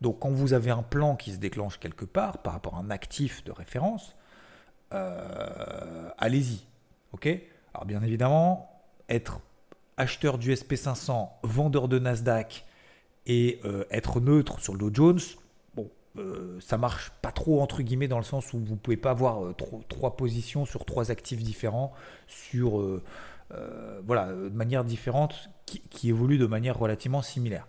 [0.00, 2.90] Donc quand vous avez un plan qui se déclenche quelque part par rapport à un
[2.90, 4.14] actif de référence,
[4.94, 6.64] euh, allez-y.
[7.12, 7.28] ok?
[7.74, 8.77] Alors bien évidemment,
[9.08, 9.40] être
[9.96, 12.64] acheteur du SP500, vendeur de Nasdaq
[13.26, 15.20] et euh, être neutre sur le Dow Jones,
[15.74, 19.10] bon, euh, ça marche pas trop entre guillemets dans le sens où vous pouvez pas
[19.10, 19.54] avoir
[19.88, 21.92] trois positions sur trois actifs différents
[22.26, 23.00] sur
[24.04, 27.66] voilà de manière différente qui, qui évoluent de manière relativement similaire.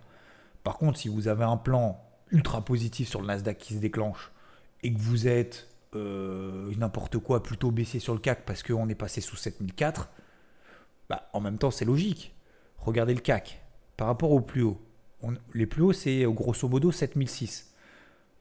[0.62, 2.00] Par contre, si vous avez un plan
[2.30, 4.30] ultra positif sur le Nasdaq qui se déclenche
[4.82, 8.94] et que vous êtes euh, n'importe quoi plutôt baissé sur le CAC parce qu'on est
[8.94, 10.08] passé sous 7004,
[11.10, 12.34] bah, en même temps c'est logique.
[12.78, 13.60] Regardez le CAC
[13.96, 14.80] par rapport au plus haut.
[15.52, 17.74] les plus hauts c'est grosso modo 7006.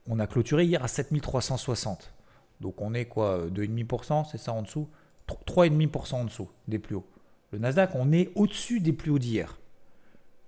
[0.08, 2.14] On a clôturé hier à 7360.
[2.62, 4.88] Donc on est quoi 2,5% c'est ça en dessous?
[5.28, 7.08] 3,5% en dessous des plus hauts.
[7.52, 9.60] Le Nasdaq on est au-dessus des plus hauts d'hier.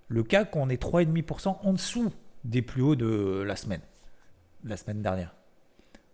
[0.06, 2.12] Le CAC on est 3,5% en dessous
[2.44, 3.82] des plus hauts de la semaine,
[4.62, 5.34] la semaine dernière.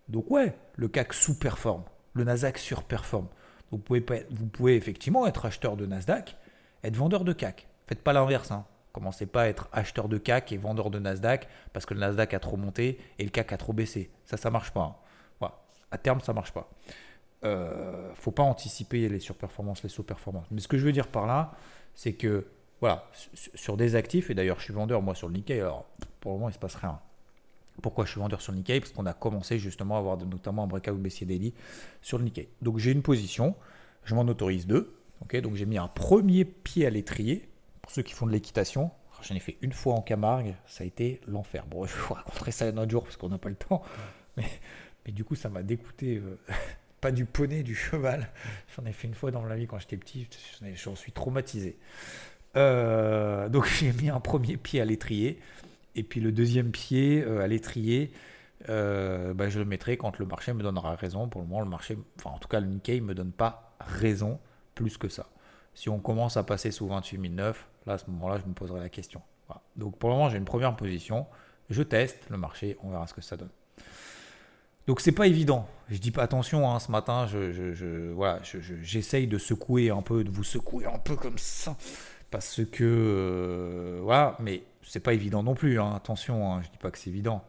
[0.07, 3.27] Donc ouais, le CAC sous-performe, le Nasdaq surperforme.
[3.71, 6.35] Vous pouvez, vous pouvez effectivement être acheteur de Nasdaq,
[6.83, 7.67] être vendeur de CAC.
[7.87, 8.51] Faites pas l'inverse.
[8.51, 8.65] Hein.
[8.91, 12.33] Commencez pas à être acheteur de CAC et vendeur de Nasdaq parce que le Nasdaq
[12.33, 14.09] a trop monté et le CAC a trop baissé.
[14.25, 14.81] Ça, ça marche pas.
[14.81, 14.95] Hein.
[15.91, 16.69] À terme, ça marche pas.
[17.45, 20.45] Euh, faut pas anticiper les surperformances, les sous-performances.
[20.51, 21.53] Mais ce que je veux dire par là,
[21.95, 22.47] c'est que
[22.79, 23.09] voilà,
[23.55, 25.85] sur des actifs, et d'ailleurs je suis vendeur moi sur le Nikkei, alors
[26.21, 26.99] pour le moment il se passe rien.
[27.81, 30.63] Pourquoi je suis vendeur sur le Nikkei Parce qu'on a commencé justement à avoir notamment
[30.63, 31.53] un breakout baissier daily
[32.01, 32.49] sur le Nikkei.
[32.61, 33.55] Donc j'ai une position,
[34.03, 34.95] je m'en autorise deux.
[35.41, 37.49] donc j'ai mis un premier pied à l'étrier,
[37.81, 38.91] pour ceux qui font de l'équitation.
[39.21, 41.65] J'en ai fait une fois en Camargue, ça a été l'enfer.
[41.65, 43.81] Bon, je vous raconter ça un autre jour parce qu'on n'a pas le temps.
[44.37, 44.45] Mais,
[45.05, 46.17] mais, du coup, ça m'a dégoûté.
[46.17, 46.39] Euh,
[47.01, 48.29] pas du poney, du cheval.
[48.75, 50.27] J'en ai fait une fois dans ma vie quand j'étais petit.
[50.75, 51.77] J'en suis traumatisé.
[52.55, 55.39] Euh, donc j'ai mis un premier pied à l'étrier.
[55.95, 58.11] Et puis le deuxième pied euh, à l'étrier,
[58.69, 61.27] euh, bah, je le mettrai quand le marché me donnera raison.
[61.27, 64.39] Pour le moment, le marché, enfin en tout cas le Nikkei me donne pas raison
[64.75, 65.29] plus que ça.
[65.73, 68.89] Si on commence à passer sous 28009, là à ce moment-là, je me poserai la
[68.89, 69.21] question.
[69.75, 71.25] Donc pour le moment, j'ai une première position.
[71.69, 73.49] Je teste le marché, on verra ce que ça donne.
[74.87, 75.67] Donc c'est pas évident.
[75.89, 80.31] Je dis pas attention, hein, ce matin, je, voilà, j'essaye de secouer un peu, de
[80.31, 81.77] vous secouer un peu comme ça
[82.31, 85.79] parce que euh, voilà, mais c'est pas évident non plus.
[85.79, 87.43] Hein, attention, hein, je dis pas que c'est évident.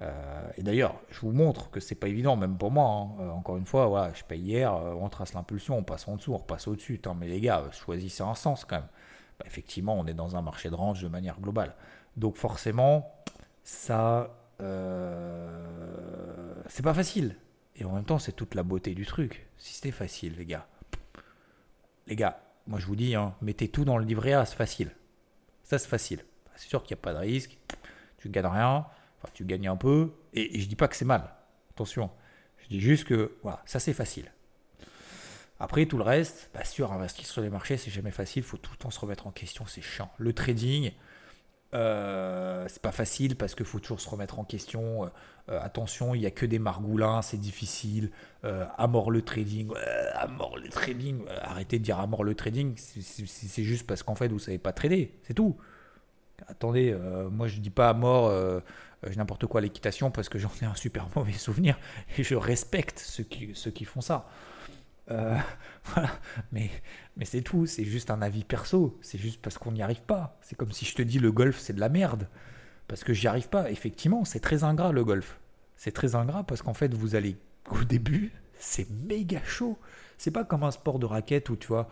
[0.00, 2.88] Euh, et d'ailleurs, je vous montre que c'est pas évident, même pour moi.
[2.88, 3.10] Hein.
[3.20, 6.32] Euh, encore une fois, voilà, je paye hier, on trace l'impulsion, on passe en dessous,
[6.32, 6.98] on repasse au-dessus.
[7.20, 8.88] Mais les gars, choisissez un sens quand même.
[9.38, 11.74] Bah, effectivement, on est dans un marché de range de manière globale.
[12.16, 13.12] Donc forcément,
[13.64, 14.30] ça,
[16.68, 17.36] c'est pas facile.
[17.76, 19.46] Et en même temps, c'est toute la beauté du truc.
[19.58, 20.66] Si c'était facile, les gars.
[22.06, 24.90] Les gars, moi je vous dis, hein, mettez tout dans le livret A, c'est facile.
[25.64, 26.24] Ça c'est facile.
[26.58, 27.56] C'est sûr qu'il n'y a pas de risque,
[28.18, 28.86] tu ne gagnes rien,
[29.18, 31.22] enfin tu gagnes un peu, et, je je dis pas que c'est mal.
[31.70, 32.10] Attention,
[32.58, 34.32] je dis juste que voilà, ça c'est facile.
[35.60, 38.56] Après tout le reste, bah, sûr, investir sur les marchés c'est jamais facile, il faut
[38.56, 40.10] tout le temps se remettre en question, c'est chiant.
[40.18, 40.92] Le trading,
[41.74, 45.04] euh, c'est pas facile parce qu'il faut toujours se remettre en question.
[45.04, 45.08] Euh,
[45.50, 48.10] euh, attention, il n'y a que des margoulins, c'est difficile.
[48.42, 49.70] à mort le trading,
[50.14, 51.22] à mort le trading.
[51.42, 54.72] arrêtez de dire à mort le trading, c'est juste parce qu'en fait vous savez pas
[54.72, 55.56] trader, c'est tout.
[56.46, 56.96] Attendez,
[57.30, 58.30] moi je dis pas à mort
[59.16, 61.78] n'importe quoi l'équitation parce que j'en ai un super mauvais souvenir
[62.16, 64.28] et je respecte ceux qui, font ça.
[65.10, 65.36] Euh.
[66.52, 66.70] Mais,
[67.22, 70.38] c'est tout, c'est juste un avis perso, c'est juste parce qu'on n'y arrive pas.
[70.40, 72.28] C'est comme si je te dis le golf c'est de la merde,
[72.86, 73.70] parce que j'y arrive pas.
[73.70, 75.38] Effectivement, c'est très ingrat le golf.
[75.76, 77.36] C'est très ingrat parce qu'en fait, vous allez
[77.70, 79.78] au début, c'est méga chaud.
[80.16, 81.88] C'est pas comme un sport de raquette où tu vois.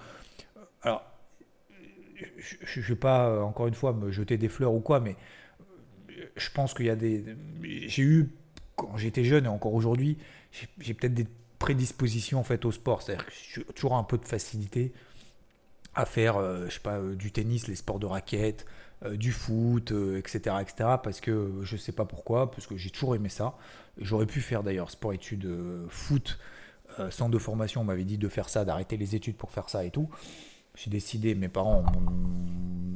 [2.38, 5.16] Je ne vais pas euh, encore une fois me jeter des fleurs ou quoi, mais
[6.37, 7.24] je pense qu'il y a des.
[7.62, 8.31] J'ai eu
[8.74, 10.18] quand j'étais jeune et encore aujourd'hui,
[10.81, 11.26] j'ai peut-être des
[11.59, 13.02] prédispositions en fait au sport.
[13.02, 14.92] C'est-à-dire que j'ai toujours un peu de facilité
[15.94, 18.66] à faire, je sais pas, du tennis, les sports de raquettes,
[19.12, 20.74] du foot, etc., etc.
[21.02, 23.57] Parce que je sais pas pourquoi, parce que j'ai toujours aimé ça.
[23.98, 25.48] J'aurais pu faire d'ailleurs sport-études
[25.88, 26.38] foot,
[27.09, 29.87] centre de formation, on m'avait dit de faire ça, d'arrêter les études pour faire ça
[29.87, 30.11] et tout
[30.76, 31.84] j'ai décidé, mes parents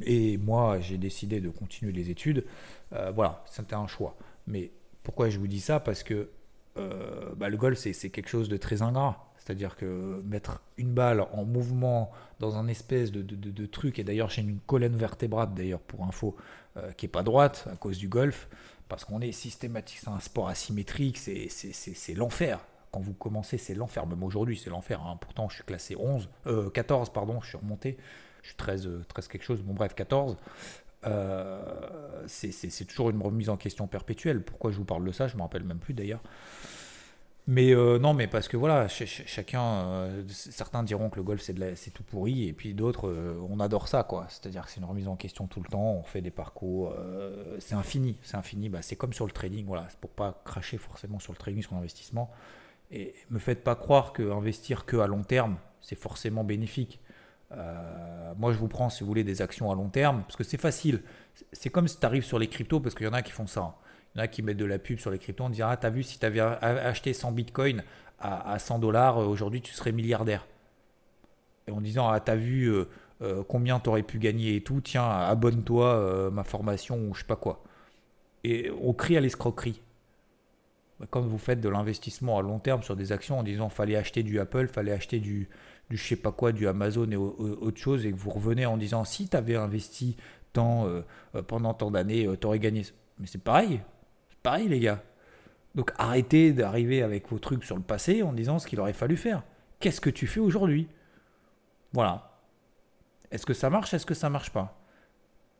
[0.03, 2.45] et moi, j'ai décidé de continuer les études.
[2.93, 4.15] Euh, voilà, c'était un choix.
[4.47, 4.71] Mais
[5.03, 5.79] pourquoi je vous dis ça?
[5.79, 6.29] Parce que
[6.77, 9.31] euh, bah, le golf, c'est quelque chose de très ingrat.
[9.37, 14.43] C'est-à-dire que mettre une balle en mouvement dans un espèce de, truc, et d'ailleurs j'ai
[14.43, 16.35] une colonne vertébrale, d'ailleurs pour info,
[16.77, 18.47] euh, qui est pas droite à cause du golf,
[18.87, 22.59] parce qu'on est systématique, c'est un sport asymétrique, c'est l'enfer
[22.91, 24.05] quand vous commencez, c'est l'enfer.
[24.05, 25.01] Même aujourd'hui, c'est l'enfer.
[25.01, 25.17] Hein.
[25.19, 26.29] Pourtant, je suis classé 11,
[26.73, 27.97] 14, euh, pardon, je suis remonté.
[28.43, 30.37] Je suis 13, 13 euh, quelque chose, bon bref, 14.
[31.07, 34.43] Euh, c'est toujours une remise en question perpétuelle.
[34.43, 35.27] Pourquoi je vous parle de ça?
[35.27, 36.21] Je ne me rappelle même plus d'ailleurs.
[37.47, 42.47] Mais non, mais parce que voilà, chacun, certains diront que le golf c'est tout pourri,
[42.47, 43.11] et puis d'autres,
[43.49, 44.27] on adore ça, quoi.
[44.29, 46.95] C'est-à-dire que c'est une remise en question tout le temps, on fait des parcours,
[47.57, 48.69] c'est infini, c'est infini.
[48.69, 51.73] Bah, c'est comme sur le trading, voilà, pour pas cracher forcément sur le trading, sur
[51.73, 52.31] l'investissement.
[52.91, 56.99] Et me faites pas croire que investir que à long terme, c'est forcément bénéfique.
[57.53, 60.43] Euh, moi, je vous prends, si vous voulez, des actions à long terme, parce que
[60.43, 61.01] c'est facile.
[61.51, 63.47] C'est comme si tu arrives sur les cryptos, parce qu'il y en a qui font
[63.47, 63.75] ça.
[64.13, 65.77] Il y en a qui mettent de la pub sur les cryptos, on dira, ah,
[65.77, 67.83] t'as vu, si tu avais acheté 100 bitcoins
[68.19, 70.45] à, 100 dollars, euh, aujourd'hui, tu serais milliardaire.
[71.67, 72.69] Et en disant, ah, t'as vu
[73.21, 77.25] euh, combien tu aurais pu gagner et tout, tiens, abonne-toi, ma formation, ou je sais
[77.25, 77.63] pas quoi.
[78.43, 79.81] Et on crie à l'escroquerie.
[81.01, 83.95] Bah, quand vous faites de l'investissement à long terme sur des actions en disant fallait
[83.95, 85.49] acheter du Apple, fallait acheter du,
[85.89, 88.77] du je sais pas quoi, du Amazon et autre chose, et que vous revenez en
[88.77, 90.15] disant si tu avais investi
[90.53, 91.01] tant euh,
[91.33, 92.83] euh, pendant tant d'années, euh, tu aurais gagné.
[93.17, 93.81] Mais c'est pareil,
[94.29, 95.01] c'est pareil les gars.
[95.73, 99.17] Donc arrêtez d'arriver avec vos trucs sur le passé en disant ce qu'il aurait fallu
[99.17, 99.41] faire.
[99.79, 100.87] Qu'est-ce que tu fais aujourd'hui?
[101.93, 102.37] Voilà.
[103.31, 103.95] Est-ce que ça marche?
[103.95, 104.77] Est-ce que ça marche pas?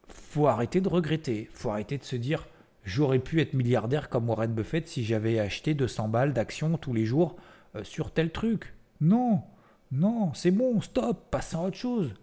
[0.07, 1.49] Faut arrêter de regretter.
[1.53, 2.45] Faut arrêter de se dire
[2.83, 7.05] J'aurais pu être milliardaire comme Warren Buffett si j'avais acheté 200 balles d'actions tous les
[7.05, 7.35] jours
[7.75, 8.73] euh, sur tel truc.
[9.01, 9.43] Non,
[9.91, 12.13] non, c'est bon, stop, passons à autre chose.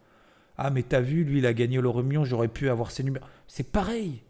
[0.56, 3.24] Ah, mais t'as vu, lui, il a gagné le million, j'aurais pu avoir ses numéros.
[3.46, 4.22] C'est pareil.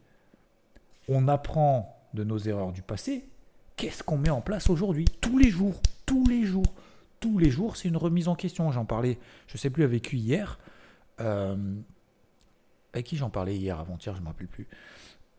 [1.09, 3.25] On apprend de nos erreurs du passé.
[3.77, 5.07] Qu'est-ce qu'on met en place aujourd'hui?
[5.21, 6.75] Tous les jours, tous les jours,
[7.21, 8.71] tous les jours, c'est une remise en question.
[8.73, 10.59] J'en parlais, je ne sais plus avec qui hier.
[11.21, 11.57] Euh,
[12.93, 14.67] avec qui j'en parlais hier, avant-hier, je ne me rappelle plus.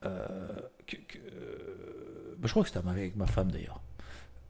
[0.06, 0.48] Euh,
[2.38, 3.82] bah, je crois que c'était avec ma femme d'ailleurs,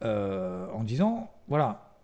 [0.04, 1.96] euh, en disant, voilà,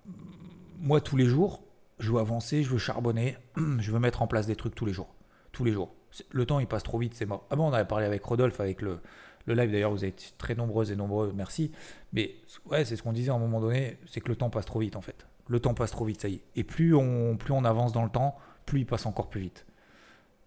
[0.79, 1.63] moi tous les jours,
[1.99, 3.38] je veux avancer, je veux charbonner,
[3.79, 5.13] je veux mettre en place des trucs tous les jours.
[5.51, 5.93] Tous les jours.
[6.31, 7.45] Le temps il passe trop vite, c'est mort.
[7.49, 8.99] Ah bon, on avait parlé avec Rodolphe, avec le,
[9.45, 11.71] le live d'ailleurs, vous êtes très nombreuses et nombreux, merci.
[12.13, 14.65] Mais ouais, c'est ce qu'on disait à un moment donné, c'est que le temps passe
[14.65, 15.27] trop vite en fait.
[15.47, 16.41] Le temps passe trop vite, ça y est.
[16.55, 19.65] Et plus on, plus on avance dans le temps, plus il passe encore plus vite.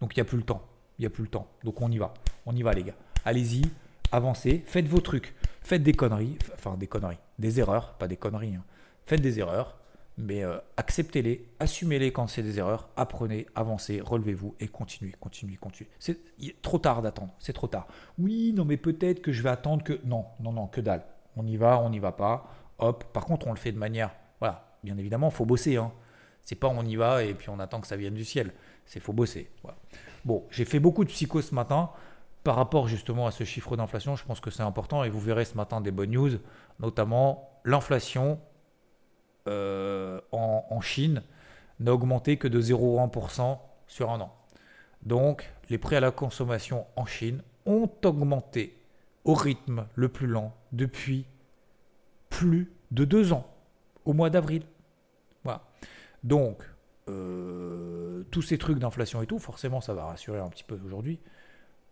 [0.01, 0.63] Donc il n'y a plus le temps.
[0.99, 1.47] Il n'y a plus le temps.
[1.63, 2.13] Donc on y va.
[2.51, 2.95] On y va les gars.
[3.27, 3.61] Allez-y,
[4.11, 5.35] avancez, faites vos trucs.
[5.61, 8.55] Faites des conneries, enfin des conneries, des erreurs, pas des conneries.
[8.55, 8.65] Hein.
[9.05, 9.77] Faites des erreurs,
[10.17, 15.91] mais euh, acceptez-les, assumez-les quand c'est des erreurs, apprenez, avancez, relevez-vous et continuez, continuez, continuez.
[15.99, 16.19] C'est
[16.63, 17.87] trop tard d'attendre, c'est trop tard.
[18.19, 20.01] Oui, non, mais peut-être que je vais attendre que.
[20.07, 21.05] Non, non, non, que dalle.
[21.37, 22.51] On y va, on n'y va pas.
[22.79, 24.11] Hop, par contre, on le fait de manière.
[24.41, 25.77] Voilà, bien évidemment, faut bosser.
[25.77, 25.93] Hein.
[26.45, 28.55] C'est pas on y va et puis on attend que ça vienne du ciel.
[28.87, 29.51] C'est faut bosser.
[30.25, 31.91] Bon, j'ai fait beaucoup de psycho ce matin
[32.45, 35.45] par rapport justement à ce chiffre d'inflation, je pense que c'est important et vous verrez
[35.45, 36.31] ce matin des bonnes news,
[36.81, 38.41] notamment l'inflation
[39.49, 41.23] euh, en, Chine
[41.81, 44.35] n'a augmenté que de 0,1% sur un an.
[45.03, 48.81] Donc les prix à la consommation en Chine ont augmenté
[49.25, 51.27] au rythme le plus lent depuis
[52.31, 53.47] plus de deux ans,
[54.05, 54.63] au mois d'avril.
[55.45, 55.63] Voilà.
[56.25, 56.63] Donc,
[57.09, 61.19] euh, tous ces trucs d'inflation et tout, forcément, ça va rassurer un petit peu aujourd'hui.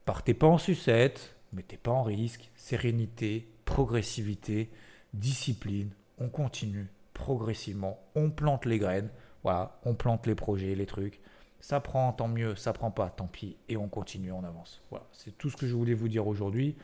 [0.07, 4.71] Partez pas en sucette, mettez pas en risque, sérénité, progressivité,
[5.13, 9.11] discipline, on continue progressivement, on plante les graines,
[9.43, 11.21] voilà, on plante les projets, les trucs.
[11.59, 14.81] Ça prend, tant mieux, ça prend pas, tant pis, et on continue, on avance.
[14.91, 16.77] Voilà, c'est tout ce que je voulais vous dire aujourd'hui.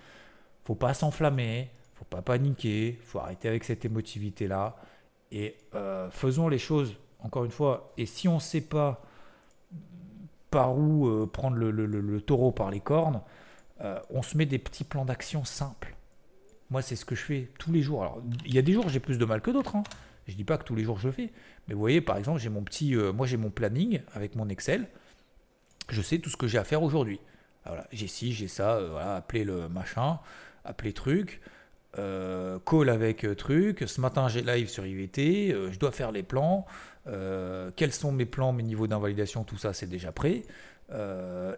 [0.65, 4.75] Faut pas s'enflammer, faut pas paniquer, faut arrêter avec cette émotivité là,
[5.31, 6.97] et euh, faisons les choses.
[7.21, 9.01] Encore une fois, et si on ne sait pas
[10.53, 13.23] par où euh, prendre le, taureau par les cornes,
[13.81, 15.97] euh, on se met des petits plans d'action simples.
[16.71, 18.03] Moi, c'est ce que je fais tous les jours.
[18.03, 19.75] Alors, il y a des jours, j'ai plus de mal que d'autres.
[19.75, 19.83] Hein.
[20.29, 21.33] Je dis pas que tous les jours je le fais.
[21.67, 24.49] Mais vous voyez, par exemple, j'ai mon petit, euh, moi j'ai mon planning avec mon
[24.49, 24.87] Excel.
[25.89, 27.19] Je sais tout ce que j'ai à faire aujourd'hui.
[27.65, 30.19] Voilà, j'ai ci, j'ai ça, voilà, appeler le machin,
[30.65, 31.41] appeler truc.
[31.99, 33.85] Euh, call avec euh, truc.
[33.87, 35.53] Ce matin, j'ai live sur IVT.
[35.53, 36.67] euh, je dois faire les plans.
[37.77, 40.43] quels sont mes plans, mes niveaux d'invalidation, tout ça, c'est déjà prêt.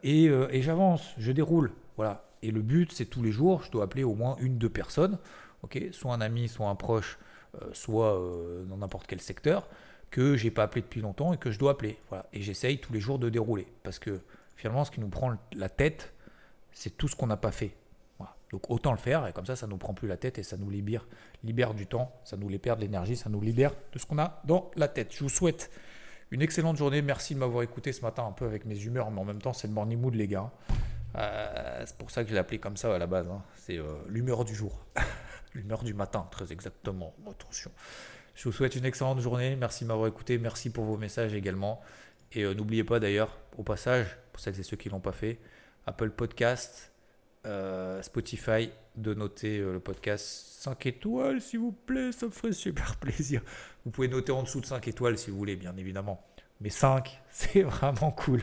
[0.03, 1.73] Et et j'avance, je déroule.
[1.97, 2.25] Voilà.
[2.43, 5.19] Et le but, c'est tous les jours, je dois appeler au moins une, deux personnes.
[5.63, 5.81] ok?
[5.93, 7.19] Soit un ami, soit un proche,
[7.73, 8.21] soit
[8.69, 9.69] dans n'importe quel secteur,
[10.11, 11.99] que j'ai pas appelé depuis longtemps et que je dois appeler.
[12.09, 12.27] Voilà.
[12.33, 13.67] Et j'essaye tous les jours de dérouler.
[13.83, 14.21] Parce que
[14.57, 16.13] finalement, ce qui nous prend la tête,
[16.73, 17.75] c'est tout ce qu'on n'a pas fait.
[18.55, 20.57] Donc autant le faire, et comme ça, ça nous prend plus la tête et ça
[20.57, 21.09] nous libère,
[21.43, 24.41] libère du temps, ça nous libère de l'énergie, ça nous libère de ce qu'on a
[24.45, 25.13] dans la tête.
[25.13, 25.73] Je vous souhaite
[26.31, 27.03] une excellente journée.
[27.03, 29.53] Merci de m'avoir écouté ce matin un peu avec mes humeurs, mais en même temps,
[29.53, 30.53] c'est le morning mood, les gars.
[31.17, 33.29] Euh, c'est pour ça que je l'ai appelé comme ça à la base.
[33.29, 33.43] hein.
[33.57, 34.79] C'est euh, l'humeur du jour.
[35.55, 37.13] l'humeur du matin, très exactement.
[37.29, 37.73] Attention.
[38.37, 39.57] Je vous souhaite une excellente journée.
[39.57, 40.39] Merci de m'avoir écouté.
[40.39, 41.81] Merci pour vos messages également.
[42.31, 45.11] Et euh, n'oubliez pas d'ailleurs, au passage, pour celles et ceux qui ne l'ont pas
[45.11, 45.41] fait,
[45.89, 46.93] Apple Podcast,
[47.47, 52.13] euh, Spotify, de noter euh, le podcast 5 étoiles, s'il vous plaît.
[52.13, 53.43] Ça me ferait super plaisir.
[53.85, 56.25] Vous pouvez noter en dessous de 5 étoiles si vous voulez, bien évidemment.
[56.61, 58.43] Mais 5, c'est vraiment cool.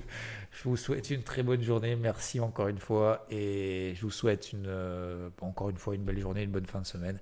[0.51, 1.95] Je vous souhaite une très bonne journée.
[1.95, 3.25] Merci encore une fois.
[3.29, 6.81] Et je vous souhaite une, euh, encore une fois une belle journée, une bonne fin
[6.81, 7.19] de semaine.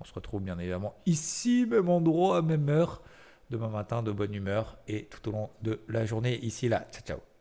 [0.00, 3.02] On se retrouve bien évidemment ici, même endroit, même heure,
[3.50, 6.86] demain matin, de bonne humeur et tout au long de la journée ici, là.
[6.90, 7.31] Ciao, ciao.